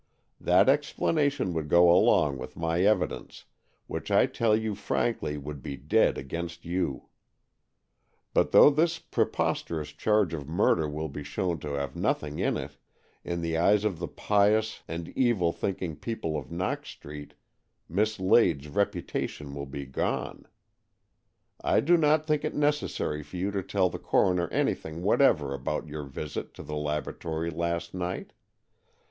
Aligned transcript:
That 0.39 0.67
explanation 0.67 1.53
would 1.53 1.69
go 1.69 1.87
along 1.91 2.39
with 2.39 2.57
my 2.57 2.81
evidence, 2.81 3.45
which 3.85 4.09
I 4.09 4.25
tell 4.25 4.55
you 4.57 4.73
frankly 4.73 5.37
would 5.37 5.61
be 5.61 5.77
dead 5.77 6.17
against 6.17 6.65
you. 6.65 7.09
But 8.33 8.51
though 8.51 8.71
this 8.71 8.97
prepos 8.97 9.63
terous 9.63 9.95
charge 9.95 10.33
of 10.33 10.47
murder 10.49 10.89
will 10.89 11.07
be 11.07 11.21
shown 11.21 11.59
to 11.59 11.73
have 11.73 11.95
nothing 11.95 12.39
in 12.39 12.57
it, 12.57 12.77
in 13.23 13.41
the 13.41 13.59
eyes 13.59 13.83
of 13.85 13.99
the 13.99 14.07
pious 14.07 14.81
and 14.87 15.09
evil 15.09 15.51
thinking 15.53 15.95
people 15.95 16.35
of 16.35 16.51
Knox 16.51 16.89
Street 16.89 17.35
Miss 17.87 18.19
Lade's 18.19 18.69
reputation 18.69 19.53
will 19.53 19.67
be 19.67 19.85
gone. 19.85 20.47
I 21.63 21.79
do 21.79 21.95
not 21.95 22.25
think 22.25 22.43
it 22.43 22.55
necessary 22.55 23.21
for 23.21 23.37
you 23.37 23.51
to 23.51 23.61
tell 23.61 23.87
the 23.87 23.99
coroner 23.99 24.47
anything 24.47 25.03
whatever 25.03 25.53
about 25.53 25.87
your 25.87 26.05
visit 26.05 26.55
to 26.55 26.63
the 26.63 26.75
laboratory 26.75 27.51
last 27.51 27.93
night. 27.93 28.33